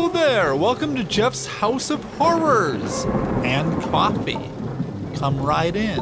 [0.00, 0.56] Hello there!
[0.56, 3.04] Welcome to Jeff's House of Horrors
[3.44, 4.40] and coffee.
[5.16, 6.00] Come right in.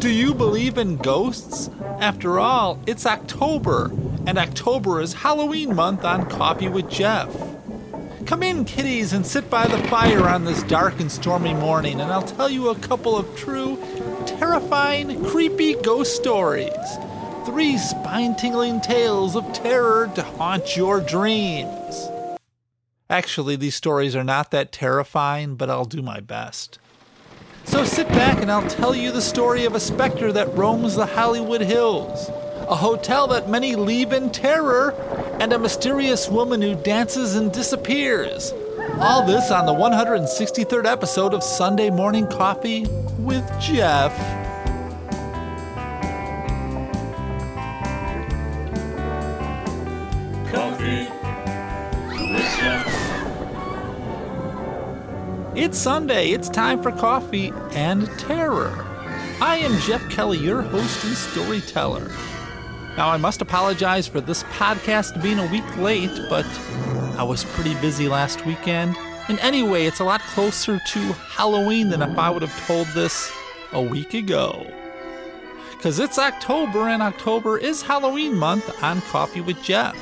[0.00, 1.70] Do you believe in ghosts?
[2.00, 3.92] After all, it's October,
[4.26, 7.32] and October is Halloween month on Coffee with Jeff.
[8.26, 12.10] Come in, kiddies, and sit by the fire on this dark and stormy morning, and
[12.10, 13.78] I'll tell you a couple of true,
[14.26, 16.72] terrifying, creepy ghost stories.
[17.46, 22.08] Three spine tingling tales of terror to haunt your dreams.
[23.10, 26.78] Actually, these stories are not that terrifying, but I'll do my best.
[27.64, 31.06] So sit back and I'll tell you the story of a specter that roams the
[31.06, 32.28] Hollywood Hills,
[32.68, 34.92] a hotel that many leave in terror,
[35.40, 38.52] and a mysterious woman who dances and disappears.
[39.00, 42.86] All this on the 163rd episode of Sunday Morning Coffee
[43.18, 44.12] with Jeff.
[55.60, 56.30] It's Sunday.
[56.30, 58.72] It's time for coffee and terror.
[59.42, 62.08] I am Jeff Kelly, your host and storyteller.
[62.96, 66.46] Now, I must apologize for this podcast being a week late, but
[67.18, 68.96] I was pretty busy last weekend.
[69.28, 70.98] And anyway, it's a lot closer to
[71.28, 73.30] Halloween than if I would have told this
[73.72, 74.66] a week ago.
[75.72, 79.94] Because it's October, and October is Halloween month on Coffee with Jeff.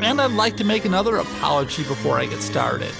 [0.00, 2.94] And I'd like to make another apology before I get started.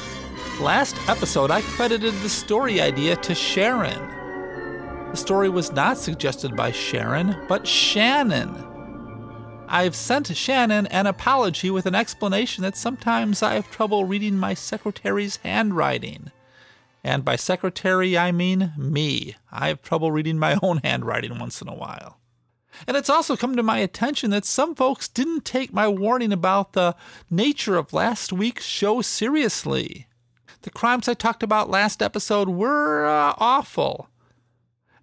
[0.61, 5.11] Last episode, I credited the story idea to Sharon.
[5.11, 8.65] The story was not suggested by Sharon, but Shannon.
[9.69, 14.55] I've sent Shannon an apology with an explanation that sometimes I have trouble reading my
[14.55, 16.31] secretary's handwriting.
[17.05, 19.37] And by secretary, I mean me.
[19.53, 22.19] I have trouble reading my own handwriting once in a while.
[22.87, 26.73] And it's also come to my attention that some folks didn't take my warning about
[26.73, 26.97] the
[27.31, 30.06] nature of last week's show seriously.
[30.67, 34.09] The crimes I talked about last episode were uh, awful.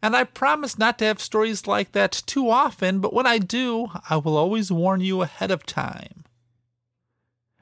[0.02, 3.88] And I promise not to have stories like that too often, but when I do,
[4.10, 6.26] I will always warn you ahead of time.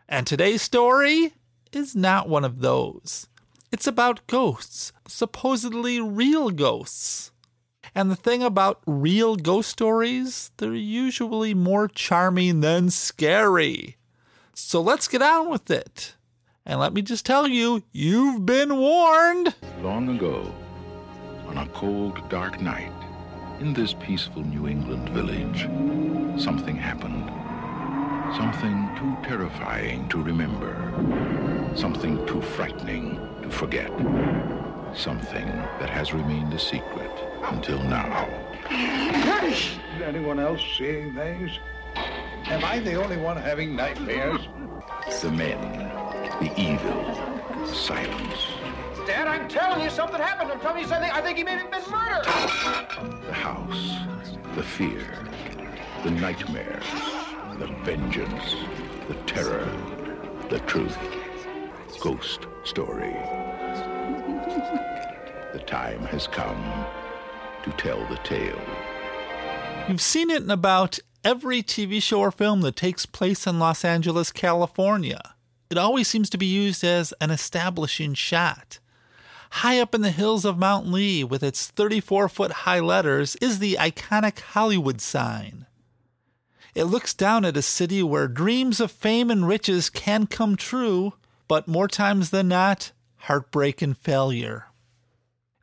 [0.09, 1.35] And today's story
[1.71, 3.27] is not one of those.
[3.71, 7.31] It's about ghosts, supposedly real ghosts.
[7.93, 13.97] And the thing about real ghost stories, they're usually more charming than scary.
[14.55, 16.15] So let's get on with it.
[16.65, 19.55] And let me just tell you, you've been warned.
[19.81, 20.53] Long ago,
[21.47, 22.91] on a cold, dark night,
[23.59, 25.63] in this peaceful New England village,
[26.41, 27.29] something happened.
[28.37, 30.75] Something too terrifying to remember.
[31.75, 33.91] Something too frightening to forget.
[34.95, 35.47] Something
[35.79, 37.11] that has remained a secret
[37.45, 38.29] until now.
[38.69, 41.57] Is anyone else seeing things?
[42.45, 44.41] Am I the only one having nightmares?
[45.21, 45.90] The men,
[46.41, 47.03] the evil,
[47.59, 48.47] the silence,
[49.07, 50.51] Dad, I'm telling you, something happened.
[50.51, 51.09] I'm telling you something.
[51.09, 52.25] I think he may have been murdered.
[53.25, 53.97] the house,
[54.55, 55.27] the fear,
[56.03, 56.81] the nightmare,
[57.57, 58.55] the vengeance,
[59.07, 59.67] the terror,
[60.49, 60.97] the truth.
[61.99, 63.13] Ghost story.
[65.53, 66.85] The time has come
[67.63, 68.61] to tell the tale.
[69.89, 73.83] You've seen it in about every TV show or film that takes place in Los
[73.83, 75.35] Angeles, California.
[75.71, 78.79] It always seems to be used as an establishing shot.
[79.51, 83.59] High up in the hills of Mount Lee, with its 34 foot high letters, is
[83.59, 85.67] the iconic Hollywood sign.
[86.75, 91.13] It looks down at a city where dreams of fame and riches can come true,
[91.47, 94.65] but more times than not, heartbreak and failure.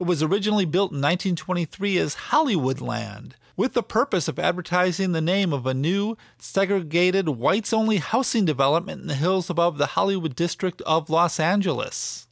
[0.00, 5.52] It was originally built in 1923 as Hollywoodland, with the purpose of advertising the name
[5.52, 10.80] of a new, segregated, whites only housing development in the hills above the Hollywood district
[10.82, 12.28] of Los Angeles.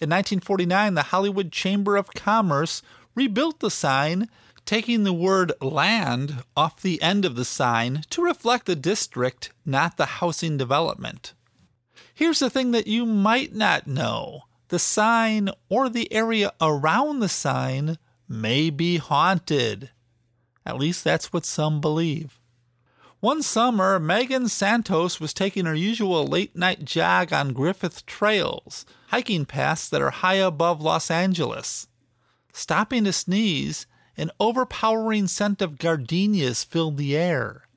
[0.00, 2.80] In 1949, the Hollywood Chamber of Commerce
[3.14, 4.30] rebuilt the sign,
[4.64, 9.98] taking the word land off the end of the sign to reflect the district, not
[9.98, 11.34] the housing development.
[12.14, 17.28] Here's the thing that you might not know the sign or the area around the
[17.28, 19.90] sign may be haunted.
[20.64, 22.38] At least that's what some believe.
[23.20, 29.44] One summer, Megan Santos was taking her usual late night jog on Griffith Trails, hiking
[29.44, 31.86] paths that are high above Los Angeles.
[32.52, 33.86] Stopping to sneeze,
[34.16, 37.68] an overpowering scent of gardenias filled the air.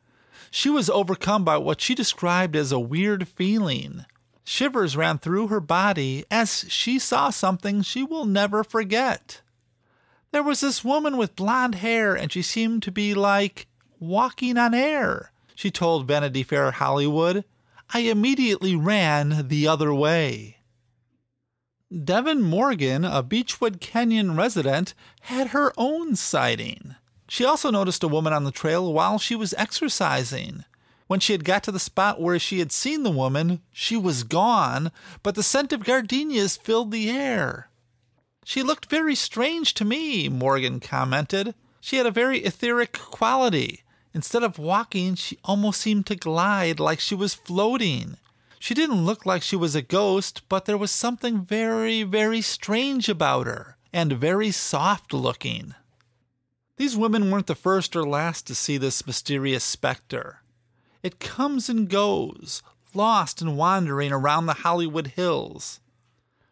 [0.50, 4.06] She was overcome by what she described as a weird feeling.
[4.44, 9.42] Shivers ran through her body as she saw something she will never forget.
[10.36, 13.68] There was this woman with blonde hair, and she seemed to be like
[14.02, 17.46] walking on air, she told Vanity Fair Hollywood.
[17.94, 20.58] I immediately ran the other way.
[21.90, 26.96] Devin Morgan, a Beachwood Canyon resident, had her own sighting.
[27.30, 30.66] She also noticed a woman on the trail while she was exercising.
[31.08, 34.24] When she had got to the spot where she had seen the woman, she was
[34.24, 34.92] gone,
[35.24, 37.70] but the scent of gardenias filled the air.
[38.48, 41.56] She looked very strange to me, Morgan commented.
[41.82, 43.82] She had a very etheric quality.
[44.14, 48.18] Instead of walking, she almost seemed to glide like she was floating.
[48.60, 53.10] She didn't look like she was a ghost, but there was something very, very strange
[53.10, 55.74] about her, and very soft looking.
[56.78, 60.44] These women weren't the first or last to see this mysterious specter.
[61.02, 62.62] It comes and goes,
[62.94, 65.80] lost and wandering around the Hollywood Hills.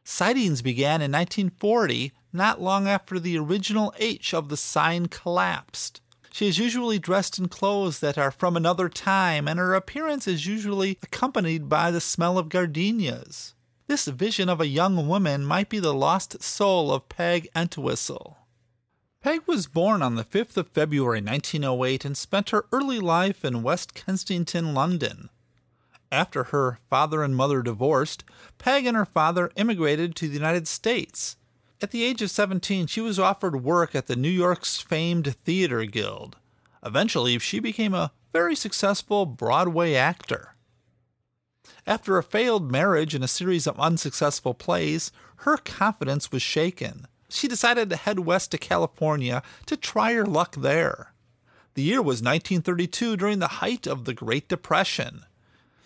[0.04, 6.02] Sightings began in 1940, not long after the original H of the sign collapsed.
[6.32, 10.48] She is usually dressed in clothes that are from another time, and her appearance is
[10.48, 13.54] usually accompanied by the smell of gardenias.
[13.88, 18.38] This vision of a young woman might be the lost soul of Peg Entwistle.
[19.22, 23.64] Peg was born on the 5th of February 1908 and spent her early life in
[23.64, 25.30] West Kensington, London.
[26.14, 28.24] After her father and mother divorced,
[28.60, 31.38] Peg and her father immigrated to the United States.
[31.82, 35.86] At the age of 17, she was offered work at the New York's famed Theater
[35.86, 36.38] Guild.
[36.86, 40.54] Eventually, she became a very successful Broadway actor.
[41.88, 47.08] After a failed marriage and a series of unsuccessful plays, her confidence was shaken.
[47.28, 51.16] She decided to head west to California to try her luck there.
[51.74, 55.26] The year was 1932 during the height of the Great Depression.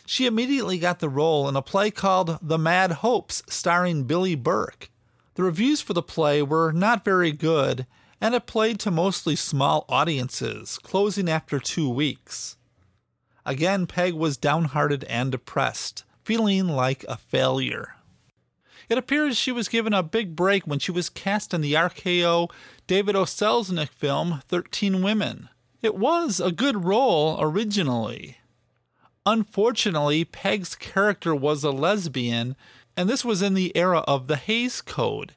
[0.10, 4.90] She immediately got the role in a play called The Mad Hopes, starring Billie Burke.
[5.36, 7.86] The reviews for the play were not very good,
[8.22, 12.56] and it played to mostly small audiences, closing after two weeks.
[13.46, 17.96] Again, Peg was downhearted and depressed, feeling like a failure.
[18.88, 22.50] It appears she was given a big break when she was cast in the RKO
[22.88, 23.24] David O.
[23.24, 25.50] Selznick film 13 Women.
[25.82, 28.37] It was a good role originally.
[29.28, 32.56] Unfortunately, Peg's character was a lesbian
[32.96, 35.36] and this was in the era of the Hays Code.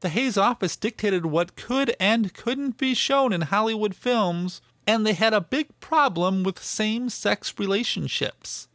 [0.00, 5.12] The Hays office dictated what could and couldn't be shown in Hollywood films, and they
[5.12, 8.66] had a big problem with same sex relationships.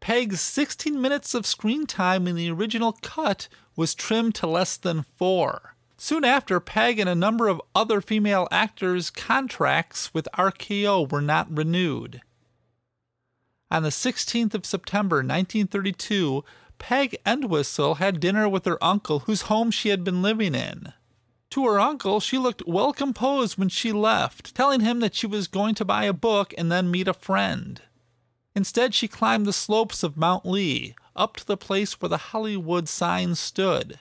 [0.00, 5.06] Peg's 16 minutes of screen time in the original cut was trimmed to less than
[5.16, 5.76] four.
[5.96, 11.56] Soon after, Peg and a number of other female actors' contracts with RKO were not
[11.56, 12.22] renewed.
[13.72, 16.44] On the 16th of September 1932,
[16.76, 20.92] Peg Entwistle had dinner with her uncle, whose home she had been living in.
[21.52, 25.48] To her uncle, she looked well composed when she left, telling him that she was
[25.48, 27.80] going to buy a book and then meet a friend.
[28.54, 32.90] Instead, she climbed the slopes of Mount Lee, up to the place where the Hollywood
[32.90, 33.98] sign stood.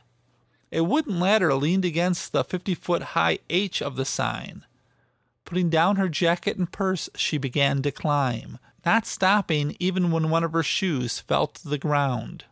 [0.73, 4.65] A wooden ladder leaned against the 50 foot high H of the sign.
[5.45, 10.43] Putting down her jacket and purse, she began to climb, not stopping even when one
[10.43, 12.45] of her shoes fell to the ground.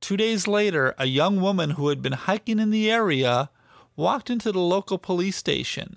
[0.00, 3.50] Two days later, a young woman who had been hiking in the area
[3.96, 5.96] walked into the local police station.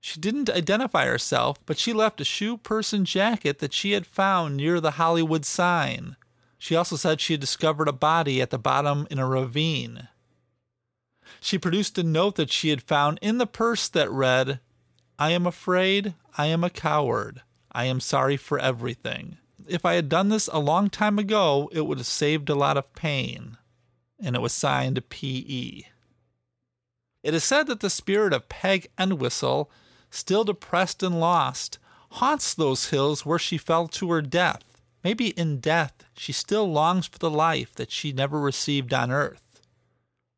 [0.00, 4.06] She didn't identify herself, but she left a shoe purse and jacket that she had
[4.06, 6.16] found near the Hollywood sign.
[6.58, 10.08] She also said she had discovered a body at the bottom in a ravine.
[11.40, 14.60] She produced a note that she had found in the purse that read,
[15.18, 17.42] I am afraid, I am a coward.
[17.74, 21.82] I am sorry for everything if I had done this a long time ago, it
[21.82, 23.56] would have saved a lot of pain.
[24.22, 25.86] And it was signed P.E.
[27.22, 29.70] It is said that the spirit of Peg Entwistle,
[30.10, 31.78] still depressed and lost,
[32.12, 34.62] haunts those hills where she fell to her death.
[35.02, 39.42] Maybe in death she still longs for the life that she never received on earth.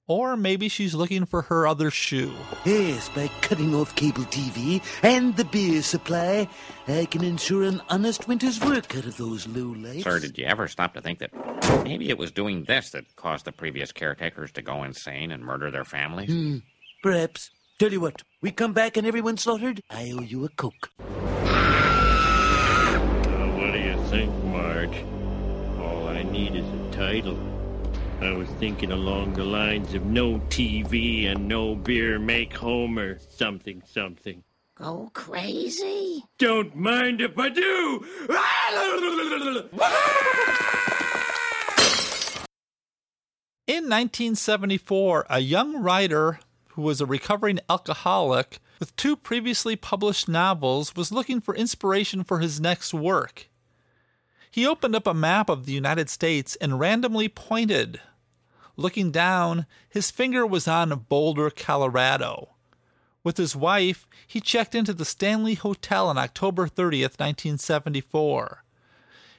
[0.08, 2.32] Or maybe she's looking for her other shoe.
[2.64, 6.48] Yes, by cutting off cable TV and the beer supply,
[6.86, 10.04] I can ensure an honest winter's work out of those lowlifes.
[10.04, 11.32] Sir, did you ever stop to think that
[11.84, 15.72] maybe it was doing this that caused the previous caretakers to go insane and murder
[15.72, 16.30] their families?
[16.30, 16.58] Hmm,
[17.02, 17.50] perhaps.
[17.80, 20.90] Tell you what, we come back and everyone's slaughtered, I owe you a Coke.
[21.00, 21.04] Uh,
[23.58, 25.04] what do you think, Marge?
[25.80, 27.36] All I need is a title.
[28.20, 33.82] I was thinking along the lines of no TV and no beer make Homer something
[33.86, 34.42] something.
[34.76, 36.24] Go crazy?
[36.38, 38.06] Don't mind if I do!
[43.66, 50.96] In 1974, a young writer who was a recovering alcoholic with two previously published novels
[50.96, 53.50] was looking for inspiration for his next work.
[54.56, 58.00] He opened up a map of the United States and randomly pointed.
[58.74, 62.54] Looking down, his finger was on Boulder, Colorado.
[63.22, 68.64] With his wife, he checked into the Stanley Hotel on October 30th, 1974.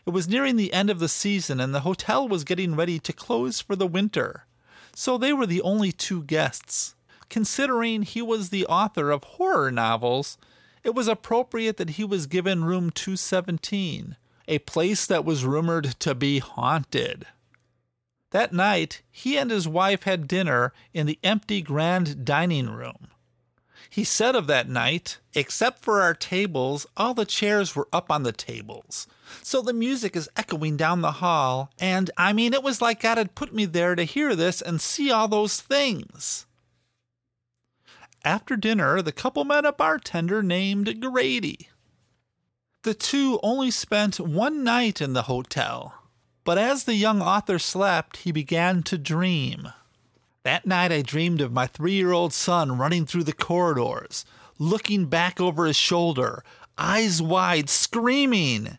[0.05, 3.11] It was nearing the end of the season and the hotel was getting ready to
[3.11, 4.45] close for the winter,
[4.93, 6.93] so they were the only two guests.
[7.27, 10.37] Considering he was the author of horror novels,
[10.83, 14.15] it was appropriate that he was given room 217,
[14.47, 17.25] a place that was rumored to be haunted.
[18.31, 23.07] That night, he and his wife had dinner in the empty grand dining room.
[23.89, 28.23] He said of that night, except for our tables, all the chairs were up on
[28.23, 29.07] the tables.
[29.41, 33.17] So the music is echoing down the hall, and I mean, it was like God
[33.17, 36.45] had put me there to hear this and see all those things.
[38.25, 41.69] After dinner, the couple met a bartender named Grady.
[42.83, 45.95] The two only spent one night in the hotel,
[46.43, 49.73] but as the young author slept, he began to dream.
[50.43, 54.23] That night, I dreamed of my three year old son running through the corridors,
[54.57, 56.43] looking back over his shoulder,
[56.77, 58.77] eyes wide, screaming.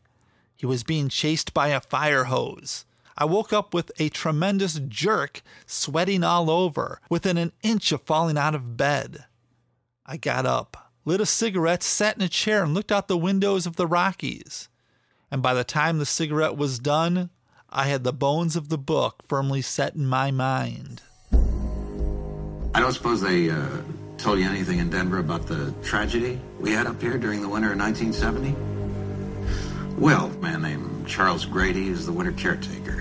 [0.57, 2.87] He was being chased by a fire hose.
[3.19, 8.38] I woke up with a tremendous jerk, sweating all over, within an inch of falling
[8.38, 9.26] out of bed.
[10.07, 13.65] I got up, lit a cigarette, sat in a chair, and looked out the windows
[13.65, 14.69] of the Rockies.
[15.31, 17.31] And by the time the cigarette was done,
[17.71, 21.00] I had the bones of the book firmly set in my mind.
[21.33, 23.67] I don't suppose they uh,
[24.19, 27.73] told you anything in Denver about the tragedy we had up here during the winter
[27.73, 28.55] of 1970?
[29.97, 33.00] Well, a man named Charles Grady is the winter caretaker.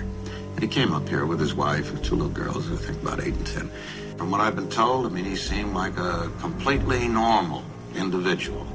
[0.54, 3.20] And he came up here with his wife and two little girls, I think about
[3.20, 3.70] eight and ten.
[4.16, 7.62] From what I've been told, I mean, he seemed like a completely normal
[7.96, 8.66] individual.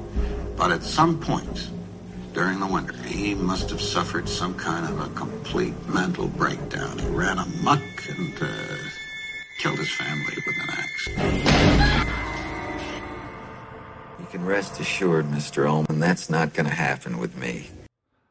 [0.56, 1.70] But at some point
[2.34, 6.98] during the winter, he must have suffered some kind of a complete mental breakdown.
[6.98, 8.48] He ran amuck and uh,
[9.60, 11.08] killed his family with an axe.
[14.18, 15.68] You can rest assured, Mr.
[15.68, 17.68] Ullman, that's not going to happen with me.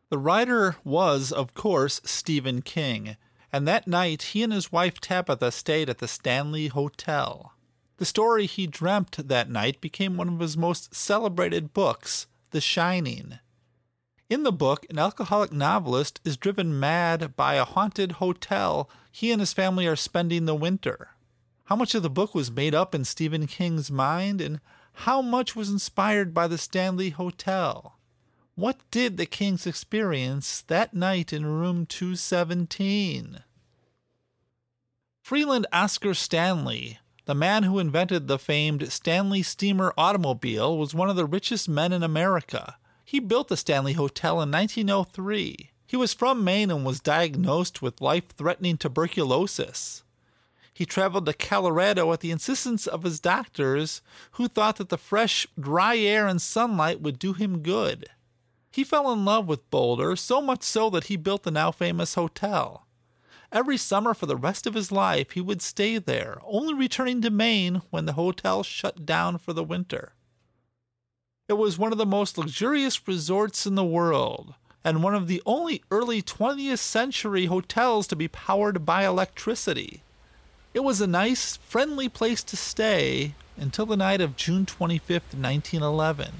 [0.09, 3.15] The writer was, of course, Stephen King,
[3.53, 7.52] and that night he and his wife Tabitha stayed at the Stanley Hotel.
[7.97, 13.39] The story he dreamt that night became one of his most celebrated books, The Shining.
[14.29, 19.39] In the book, an alcoholic novelist is driven mad by a haunted hotel he and
[19.39, 21.11] his family are spending the winter.
[21.65, 24.59] How much of the book was made up in Stephen King's mind, and
[24.93, 27.99] how much was inspired by the Stanley Hotel?
[28.55, 33.43] What did the Kings experience that night in room 217?
[35.21, 41.15] Freeland Oscar Stanley, the man who invented the famed Stanley Steamer automobile, was one of
[41.15, 42.77] the richest men in America.
[43.05, 45.71] He built the Stanley Hotel in 1903.
[45.87, 50.03] He was from Maine and was diagnosed with life threatening tuberculosis.
[50.73, 54.01] He traveled to Colorado at the insistence of his doctors,
[54.31, 58.07] who thought that the fresh, dry air and sunlight would do him good.
[58.71, 62.15] He fell in love with Boulder, so much so that he built the now famous
[62.15, 62.87] hotel.
[63.53, 67.29] Every summer for the rest of his life, he would stay there, only returning to
[67.29, 70.13] Maine when the hotel shut down for the winter.
[71.47, 75.39] It was one of the most luxurious resorts in the world, and one of the
[75.45, 80.01] only early 20th century hotels to be powered by electricity.
[80.73, 86.31] It was a nice, friendly place to stay until the night of June 25th, 1911.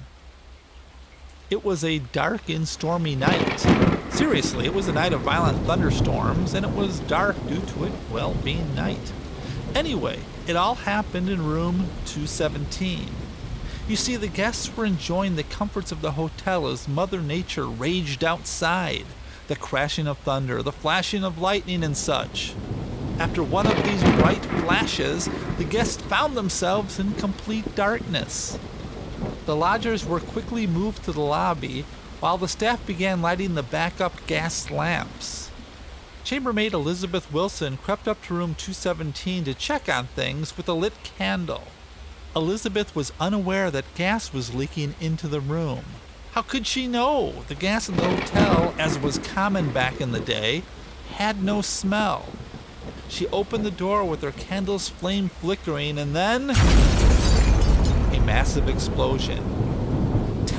[1.52, 3.93] It was a dark and stormy night.
[4.14, 7.92] Seriously, it was a night of violent thunderstorms, and it was dark due to it,
[8.12, 9.12] well, being night.
[9.74, 13.08] Anyway, it all happened in room 217.
[13.88, 18.24] You see, the guests were enjoying the comforts of the hotel as Mother Nature raged
[18.24, 19.06] outside
[19.48, 22.54] the crashing of thunder, the flashing of lightning, and such.
[23.18, 25.28] After one of these bright flashes,
[25.58, 28.60] the guests found themselves in complete darkness.
[29.48, 31.84] The lodgers were quickly moved to the lobby
[32.24, 35.52] while the staff began lighting the backup gas lamps.
[36.24, 40.94] Chambermaid Elizabeth Wilson crept up to room 217 to check on things with a lit
[41.04, 41.64] candle.
[42.34, 45.84] Elizabeth was unaware that gas was leaking into the room.
[46.32, 47.44] How could she know?
[47.50, 50.64] The gas in the hotel, as was common back in the day,
[51.16, 52.28] had no smell.
[53.10, 56.52] She opened the door with her candle's flame flickering, and then.
[56.52, 59.73] a massive explosion.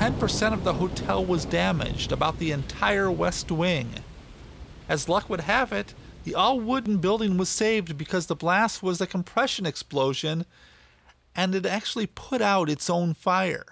[0.04, 3.88] 10% of the hotel was damaged, about the entire west wing.
[4.86, 5.94] As luck would have it,
[6.24, 10.44] the all wooden building was saved because the blast was a compression explosion
[11.34, 13.64] and it actually put out its own fire.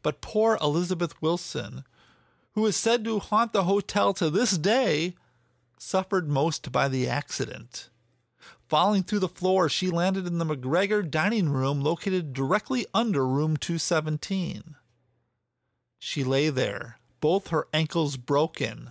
[0.00, 1.82] But poor Elizabeth Wilson,
[2.52, 5.16] who is said to haunt the hotel to this day,
[5.76, 7.88] suffered most by the accident.
[8.68, 13.56] Falling through the floor, she landed in the McGregor dining room located directly under room
[13.56, 14.76] 217.
[16.04, 18.90] She lay there, both her ankles broken.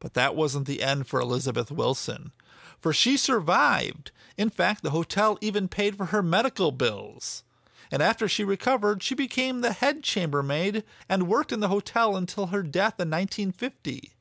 [0.00, 2.32] But that wasn't the end for Elizabeth Wilson,
[2.80, 4.10] for she survived.
[4.38, 7.44] In fact, the hotel even paid for her medical bills.
[7.90, 12.46] And after she recovered, she became the head chambermaid and worked in the hotel until
[12.46, 14.14] her death in 1950.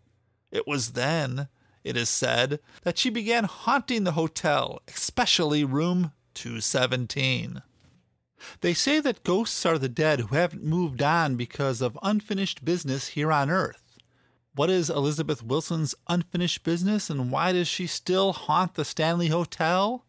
[0.51, 1.47] It was then,
[1.85, 7.61] it is said, that she began haunting the hotel, especially room 217.
[8.61, 13.09] They say that ghosts are the dead who haven't moved on because of unfinished business
[13.09, 13.97] here on Earth.
[14.55, 20.03] What is Elizabeth Wilson's unfinished business and why does she still haunt the Stanley Hotel?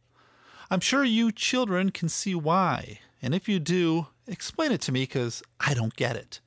[0.71, 5.03] I'm sure you children can see why, and if you do, explain it to me
[5.03, 6.41] because I don't get it.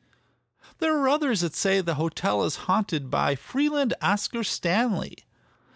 [0.79, 5.17] There are others that say the hotel is haunted by Freeland Oscar Stanley.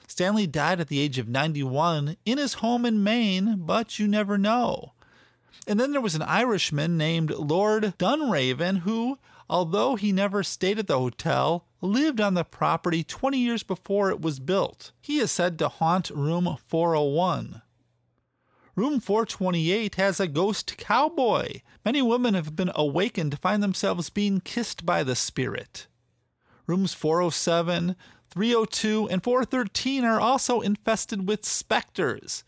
[0.07, 4.35] Stanley died at the age of 91 in his home in Maine, but you never
[4.35, 4.93] know.
[5.67, 9.17] And then there was an Irishman named Lord Dunraven who,
[9.49, 14.21] although he never stayed at the hotel, lived on the property 20 years before it
[14.21, 14.91] was built.
[15.01, 17.61] He is said to haunt room 401.
[18.75, 21.61] Room 428 has a ghost cowboy.
[21.85, 25.87] Many women have been awakened to find themselves being kissed by the spirit.
[26.67, 27.95] Rooms 407,
[28.31, 32.43] 302, and 413 are also infested with specters.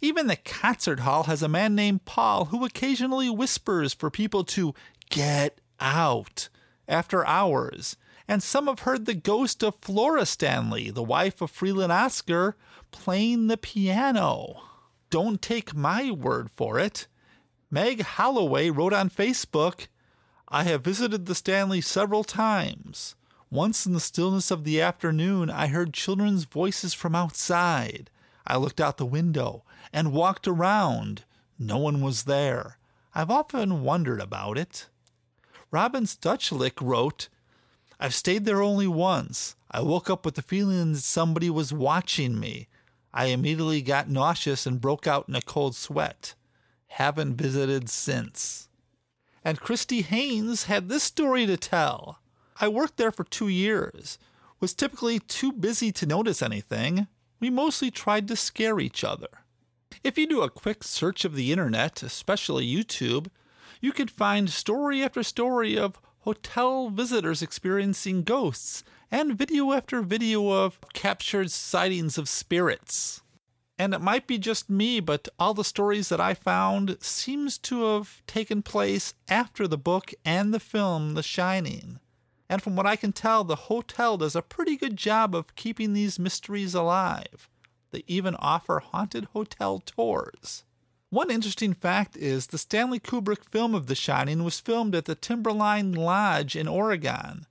[0.00, 4.74] Even the concert hall has a man named Paul who occasionally whispers for people to
[5.10, 6.48] get out
[6.88, 7.96] after hours.
[8.28, 12.56] And some have heard the ghost of Flora Stanley, the wife of Freeland Oscar,
[12.92, 14.62] playing the piano.
[15.10, 17.08] Don't take my word for it.
[17.70, 19.88] Meg Holloway wrote on Facebook
[20.48, 23.14] I have visited the Stanley several times.
[23.50, 28.10] Once in the stillness of the afternoon, I heard children's voices from outside.
[28.46, 31.24] I looked out the window and walked around.
[31.58, 32.78] No one was there.
[33.14, 34.88] I've often wondered about it.
[35.70, 37.28] Robin Stuchlick wrote,
[37.98, 39.56] I've stayed there only once.
[39.70, 42.68] I woke up with the feeling that somebody was watching me.
[43.12, 46.34] I immediately got nauseous and broke out in a cold sweat.
[46.88, 48.68] Haven't visited since.
[49.44, 52.20] And Christy Haynes had this story to tell.
[52.60, 54.18] I worked there for two years,
[54.60, 57.06] was typically too busy to notice anything.
[57.40, 59.28] We mostly tried to scare each other.
[60.04, 63.28] If you do a quick search of the internet, especially YouTube,
[63.80, 70.50] you could find story after story of hotel visitors experiencing ghosts and video after video
[70.50, 73.22] of captured sightings of spirits.
[73.78, 77.84] And it might be just me, but all the stories that I found seems to
[77.84, 81.98] have taken place after the book and the film The Shining.
[82.50, 85.92] And from what I can tell, the hotel does a pretty good job of keeping
[85.92, 87.48] these mysteries alive.
[87.92, 90.64] They even offer haunted hotel tours.
[91.10, 95.14] One interesting fact is the Stanley Kubrick film of The Shining was filmed at the
[95.14, 97.46] Timberline Lodge in Oregon.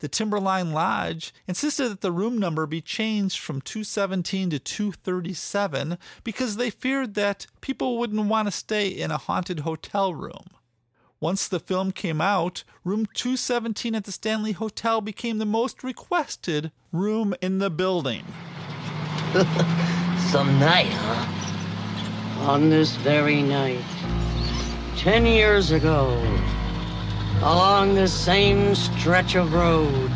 [0.00, 6.56] The Timberline Lodge insisted that the room number be changed from 217 to 237 because
[6.56, 10.46] they feared that people wouldn't want to stay in a haunted hotel room.
[11.22, 16.72] Once the film came out, room 217 at the Stanley Hotel became the most requested
[16.90, 18.24] room in the building.
[20.32, 22.50] Some night, huh?
[22.50, 23.84] On this very night,
[24.96, 26.08] ten years ago,
[27.38, 30.10] along this same stretch of road,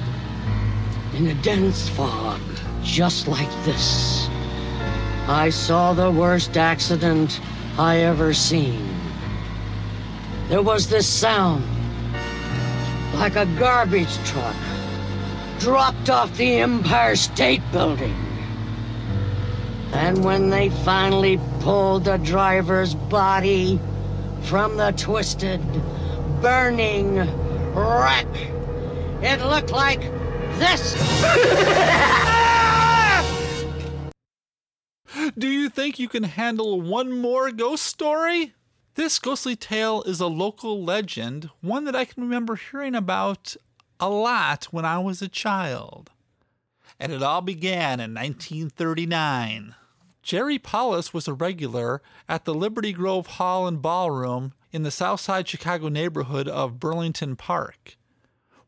[1.14, 2.40] in a dense fog,
[2.82, 4.26] just like this,
[5.28, 7.40] I saw the worst accident
[7.78, 8.95] I ever seen.
[10.48, 11.64] There was this sound,
[13.14, 14.54] like a garbage truck
[15.58, 18.14] dropped off the Empire State Building.
[19.92, 23.80] And when they finally pulled the driver's body
[24.42, 25.60] from the twisted,
[26.40, 27.16] burning
[27.74, 28.28] wreck,
[29.22, 30.02] it looked like
[30.60, 30.94] this.
[35.36, 38.54] Do you think you can handle one more ghost story?
[38.96, 43.54] This ghostly tale is a local legend, one that I can remember hearing about
[44.00, 46.10] a lot when I was a child.
[46.98, 49.74] And it all began in 1939.
[50.22, 55.46] Jerry Paulus was a regular at the Liberty Grove Hall and Ballroom in the Southside
[55.46, 57.98] Chicago neighborhood of Burlington Park.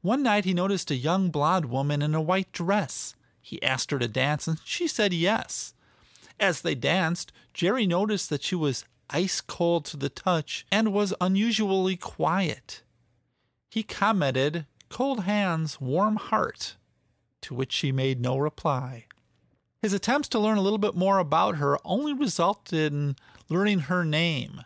[0.02, 3.14] One night he noticed a young blonde woman in a white dress.
[3.40, 5.72] He asked her to dance, and she said yes.
[6.38, 11.14] As they danced, Jerry noticed that she was ice cold to the touch and was
[11.20, 12.82] unusually quiet.
[13.70, 16.76] He commented, cold hands, warm heart,
[17.42, 19.06] to which she made no reply.
[19.80, 23.16] His attempts to learn a little bit more about her only resulted in
[23.48, 24.62] learning her name.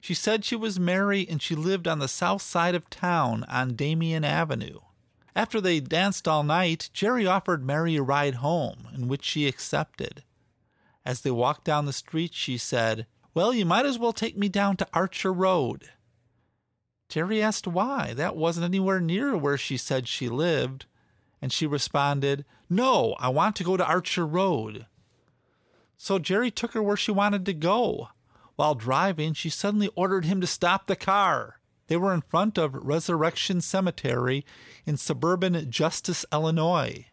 [0.00, 3.74] She said she was Mary and she lived on the south side of town on
[3.74, 4.80] Damen Avenue.
[5.34, 10.22] After they danced all night, Jerry offered Mary a ride home, in which she accepted.
[11.04, 14.48] As they walked down the street, she said, Well, you might as well take me
[14.48, 15.90] down to Archer Road.
[17.08, 18.14] Jerry asked why.
[18.14, 20.86] That wasn't anywhere near where she said she lived.
[21.42, 24.86] And she responded, No, I want to go to Archer Road.
[25.96, 28.08] So Jerry took her where she wanted to go.
[28.56, 31.58] While driving, she suddenly ordered him to stop the car.
[31.88, 34.44] They were in front of Resurrection Cemetery
[34.86, 37.06] in suburban Justice, Illinois.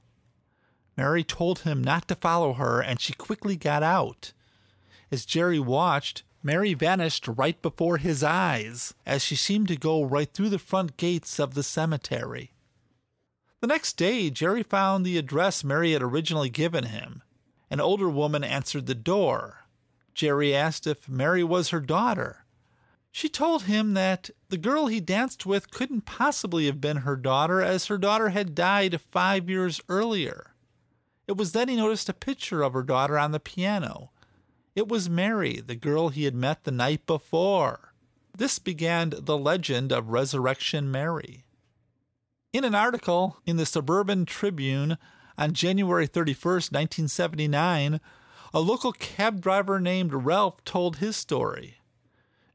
[0.96, 4.34] Mary told him not to follow her, and she quickly got out.
[5.12, 10.32] As Jerry watched, Mary vanished right before his eyes, as she seemed to go right
[10.34, 12.54] through the front gates of the cemetery.
[13.60, 17.22] The next day, Jerry found the address Mary had originally given him.
[17.70, 19.66] An older woman answered the door.
[20.16, 22.46] Jerry asked if Mary was her daughter.
[23.12, 27.62] She told him that the girl he danced with couldn't possibly have been her daughter,
[27.62, 30.56] as her daughter had died five years earlier.
[31.28, 34.11] It was then he noticed a picture of her daughter on the piano.
[34.76, 37.94] It was Mary, the girl he had met the night before.
[38.38, 41.44] This began the legend of Resurrection Mary.
[42.54, 44.98] In an article in the Suburban Tribune
[45.38, 48.00] on January 31, 1979,
[48.54, 51.78] a local cab driver named Ralph told his story.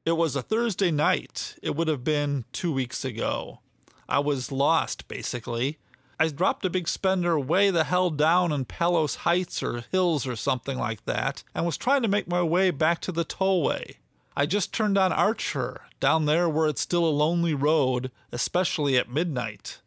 [0.06, 1.56] It was a Thursday night.
[1.62, 3.60] It would have been two weeks ago.
[4.08, 5.78] I was lost, basically.
[6.18, 10.34] I dropped a big spender way the hell down in Palos Heights or Hills or
[10.34, 13.96] something like that, and was trying to make my way back to the tollway.
[14.34, 19.10] I just turned on Archer, down there where it's still a lonely road, especially at
[19.10, 19.82] midnight.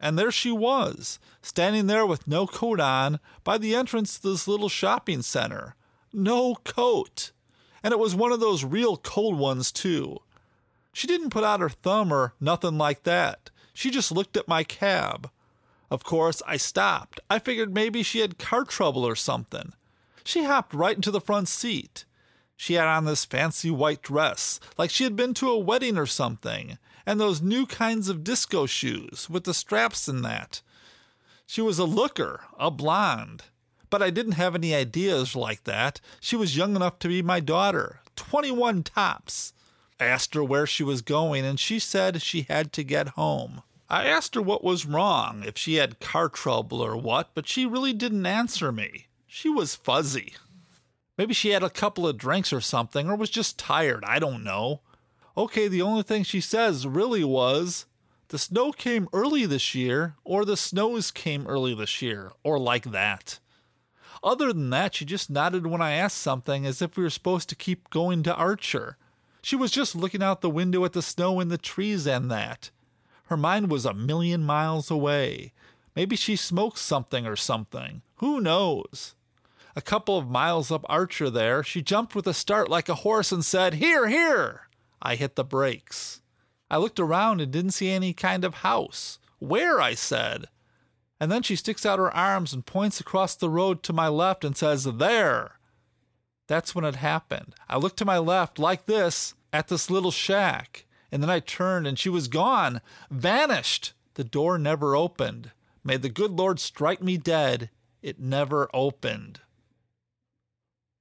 [0.00, 4.48] And there she was, standing there with no coat on, by the entrance to this
[4.48, 5.76] little shopping center.
[6.12, 7.30] No coat!
[7.82, 10.18] And it was one of those real cold ones, too.
[10.92, 13.50] She didn't put out her thumb or nothing like that.
[13.72, 15.30] She just looked at my cab.
[15.90, 17.20] Of course, I stopped.
[17.30, 19.72] I figured maybe she had car trouble or something.
[20.24, 22.04] She hopped right into the front seat.
[22.56, 26.06] She had on this fancy white dress, like she had been to a wedding or
[26.06, 30.60] something, and those new kinds of disco shoes with the straps and that.
[31.46, 33.44] She was a looker, a blonde.
[33.90, 36.00] But I didn't have any ideas like that.
[36.20, 39.54] She was young enough to be my daughter, 21 tops.
[39.98, 43.62] I asked her where she was going, and she said she had to get home.
[43.90, 47.64] I asked her what was wrong, if she had car trouble or what, but she
[47.64, 49.06] really didn't answer me.
[49.26, 50.34] She was fuzzy.
[51.16, 54.44] Maybe she had a couple of drinks or something, or was just tired, I don't
[54.44, 54.82] know.
[55.36, 57.86] Okay, the only thing she says really was,
[58.28, 62.90] the snow came early this year, or the snows came early this year, or like
[62.90, 63.38] that.
[64.22, 67.48] Other than that, she just nodded when I asked something as if we were supposed
[67.48, 68.98] to keep going to Archer.
[69.40, 72.70] She was just looking out the window at the snow and the trees and that.
[73.28, 75.52] Her mind was a million miles away.
[75.94, 78.00] Maybe she smoked something or something.
[78.16, 79.14] Who knows?
[79.76, 83.30] A couple of miles up Archer there, she jumped with a start like a horse
[83.30, 84.68] and said, Here, here!
[85.02, 86.22] I hit the brakes.
[86.70, 89.18] I looked around and didn't see any kind of house.
[89.38, 89.80] Where?
[89.80, 90.46] I said.
[91.20, 94.44] And then she sticks out her arms and points across the road to my left
[94.44, 95.58] and says, There!
[96.46, 97.54] That's when it happened.
[97.68, 101.86] I looked to my left like this at this little shack, and then I turned
[101.86, 103.92] and she was gone, vanished.
[104.14, 105.52] The door never opened.
[105.84, 107.70] May the good Lord strike me dead.
[108.02, 109.40] It never opened.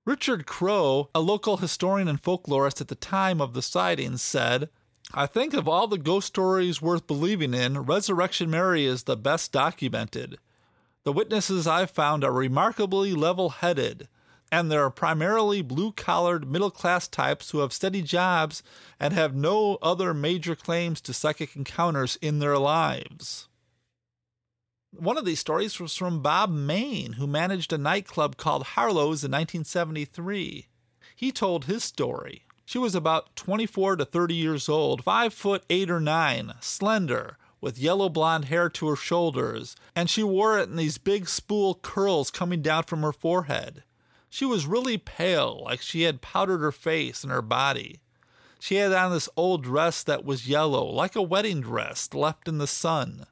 [0.06, 4.70] Richard Crowe, a local historian and folklorist at the time of the sightings, said,
[5.14, 9.52] I think of all the ghost stories worth believing in, Resurrection Mary is the best
[9.52, 10.38] documented.
[11.04, 14.08] The witnesses I've found are remarkably level headed,
[14.52, 18.64] and there are primarily blue collared middle class types who have steady jobs
[19.00, 23.48] and have no other major claims to psychic encounters in their lives.
[24.92, 29.32] One of these stories was from Bob Main, who managed a nightclub called Harlow's in
[29.32, 30.68] 1973.
[31.16, 32.44] He told his story.
[32.66, 37.80] She was about 24 to 30 years old, 5 foot 8 or 9, slender, with
[37.80, 42.30] yellow blonde hair to her shoulders, and she wore it in these big spool curls
[42.32, 43.84] coming down from her forehead.
[44.30, 48.02] She was really pale, like she had powdered her face and her body.
[48.60, 52.58] She had on this old dress that was yellow, like a wedding dress left in
[52.58, 53.26] the sun.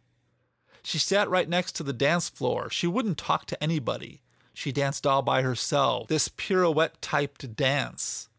[0.84, 2.70] She sat right next to the dance floor.
[2.70, 4.22] She wouldn't talk to anybody.
[4.54, 8.30] She danced all by herself, this pirouette typed dance.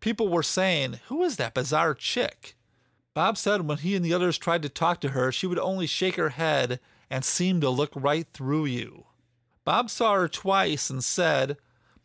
[0.00, 2.56] People were saying, Who is that bizarre chick?
[3.14, 5.86] Bob said when he and the others tried to talk to her, she would only
[5.86, 9.06] shake her head and seem to look right through you.
[9.64, 11.56] Bob saw her twice and said,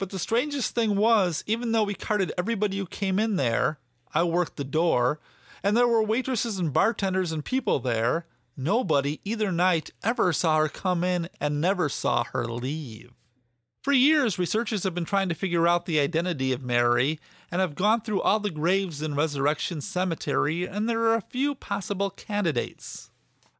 [0.01, 3.77] But the strangest thing was, even though we carted everybody who came in there,
[4.15, 5.19] I worked the door,
[5.61, 8.25] and there were waitresses and bartenders and people there,
[8.57, 13.13] nobody either night ever saw her come in and never saw her leave.
[13.83, 17.19] For years, researchers have been trying to figure out the identity of Mary
[17.51, 21.53] and have gone through all the graves in Resurrection Cemetery, and there are a few
[21.53, 23.11] possible candidates.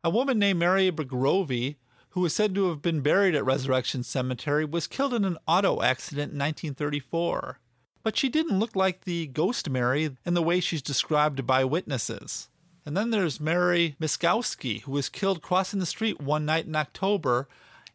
[0.03, 1.75] A woman named Mary Bregovy,
[2.11, 5.81] who is said to have been buried at Resurrection Cemetery, was killed in an auto
[5.81, 7.59] accident in 1934.
[8.03, 12.49] But she didn't look like the ghost Mary in the way she's described by witnesses.
[12.85, 17.47] And then there's Mary Miskowski, who was killed crossing the street one night in October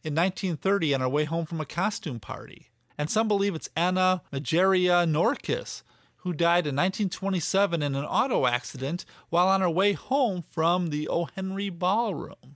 [0.03, 2.69] in 1930 on her way home from a costume party.
[2.97, 5.83] And some believe it's Anna Majeria Norkus,
[6.19, 11.09] who died in 1927 in an auto accident while on her way home from the
[11.09, 11.29] O.
[11.35, 12.56] Henry Ballroom.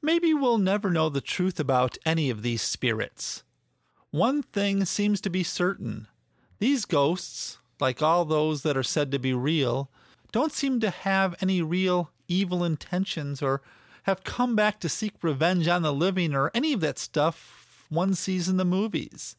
[0.00, 3.42] Maybe we'll never know the truth about any of these spirits.
[4.10, 6.08] One thing seems to be certain
[6.60, 9.90] these ghosts, like all those that are said to be real,
[10.32, 13.62] don't seem to have any real evil intentions or
[14.04, 18.14] have come back to seek revenge on the living or any of that stuff one
[18.14, 19.36] sees in the movies.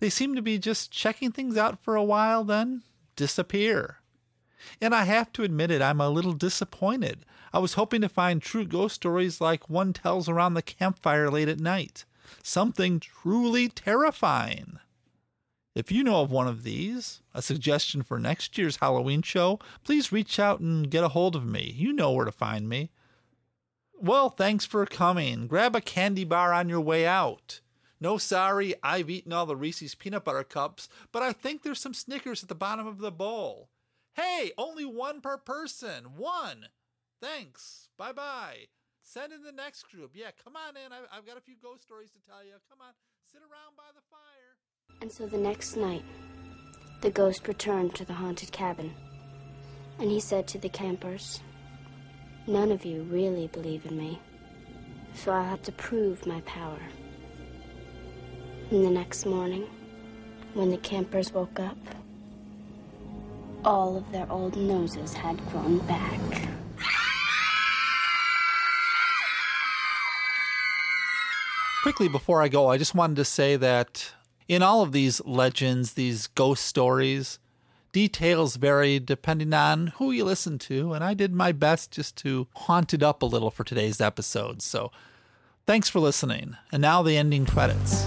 [0.00, 2.82] They seem to be just checking things out for a while, then
[3.16, 3.98] disappear.
[4.80, 7.24] And I have to admit it, I'm a little disappointed.
[7.52, 11.48] I was hoping to find true ghost stories like one tells around the campfire late
[11.48, 12.04] at night.
[12.42, 14.78] Something truly terrifying.
[15.74, 20.12] If you know of one of these, a suggestion for next year's Halloween show, please
[20.12, 21.72] reach out and get a hold of me.
[21.76, 22.90] You know where to find me.
[24.00, 25.46] Well, thanks for coming.
[25.46, 27.60] Grab a candy bar on your way out.
[28.00, 31.94] No, sorry, I've eaten all the Reese's peanut butter cups, but I think there's some
[31.94, 33.70] Snickers at the bottom of the bowl.
[34.14, 36.16] Hey, only one per person.
[36.16, 36.68] One.
[37.20, 37.88] Thanks.
[37.98, 38.68] Bye bye.
[39.02, 40.12] Send in the next group.
[40.14, 40.92] Yeah, come on in.
[40.92, 42.52] I've, I've got a few ghost stories to tell you.
[42.68, 42.94] Come on,
[43.30, 45.00] sit around by the fire.
[45.02, 46.04] And so the next night,
[47.00, 48.94] the ghost returned to the haunted cabin.
[49.98, 51.40] And he said to the campers,
[52.46, 54.20] None of you really believe in me,
[55.14, 56.80] so I'll have to prove my power.
[58.70, 59.66] And the next morning,
[60.54, 61.76] when the campers woke up,
[63.64, 66.20] all of their old noses had grown back.
[71.82, 74.12] Quickly before I go, I just wanted to say that
[74.48, 77.38] in all of these legends, these ghost stories,
[77.92, 82.46] details vary depending on who you listen to, and I did my best just to
[82.54, 84.62] haunt it up a little for today's episode.
[84.62, 84.90] So
[85.66, 86.56] thanks for listening.
[86.72, 88.06] And now the ending credits.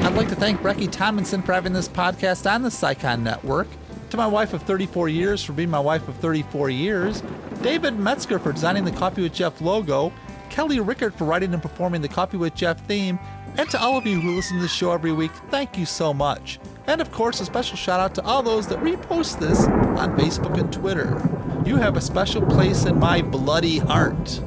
[0.00, 3.66] I'd like to thank Brecky Tomlinson for having this podcast on the Psycon Network,
[4.10, 7.22] to my wife of 34 years for being my wife of 34 years,
[7.62, 10.12] David Metzger for designing the Coffee with Jeff logo,
[10.50, 13.18] Kelly Rickert for writing and performing the Coffee with Jeff theme,
[13.56, 16.14] and to all of you who listen to the show every week, thank you so
[16.14, 16.58] much.
[16.86, 20.58] And of course, a special shout out to all those that repost this on Facebook
[20.58, 21.20] and Twitter.
[21.66, 24.40] You have a special place in my bloody heart.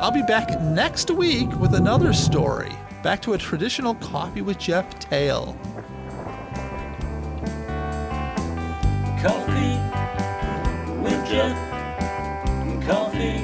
[0.00, 2.72] I'll be back next week with another story.
[3.02, 5.56] Back to a traditional Coffee with Jeff tale.
[9.22, 9.78] Coffee
[11.00, 11.56] with Jeff.
[12.84, 13.38] Coffee,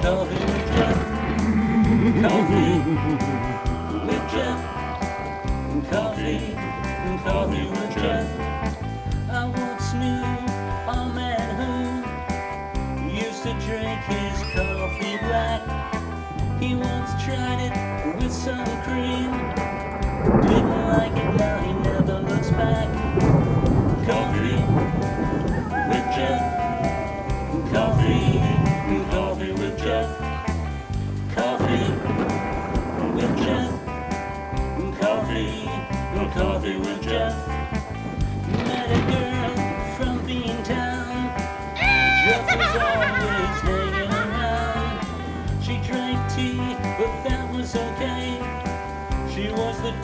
[0.00, 0.96] coffee with Jeff.
[2.22, 3.25] Coffee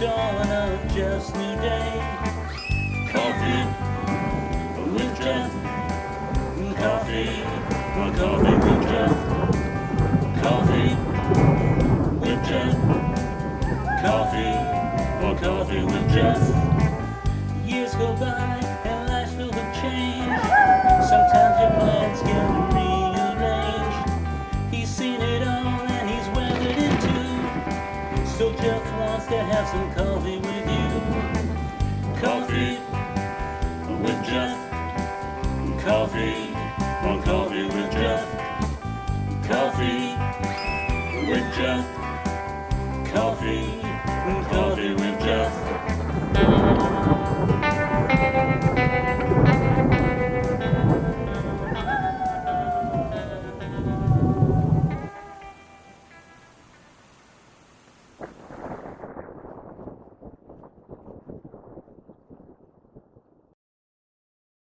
[0.03, 1.93] dawn of Jeff's new day.
[3.13, 3.63] Coffee
[4.91, 5.53] with Jeff.
[6.77, 7.29] Coffee,
[8.19, 9.15] coffee with Jeff.
[10.43, 10.91] Coffee
[12.21, 12.75] with Jeff.
[14.03, 16.62] Coffee, coffee with Jeff.
[29.73, 30.12] Some coffee